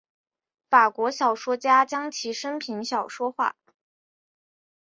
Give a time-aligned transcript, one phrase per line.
[0.67, 3.55] 法国小说家将其生平小说化。